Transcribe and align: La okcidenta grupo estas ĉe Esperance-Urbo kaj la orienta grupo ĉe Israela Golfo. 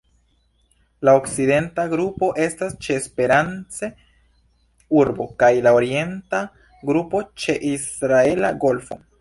La 1.07 1.11
okcidenta 1.17 1.83
grupo 1.91 2.29
estas 2.45 2.73
ĉe 2.87 2.97
Esperance-Urbo 3.01 5.29
kaj 5.45 5.53
la 5.69 5.75
orienta 5.81 6.41
grupo 6.93 7.23
ĉe 7.45 7.59
Israela 7.75 8.53
Golfo. 8.67 9.01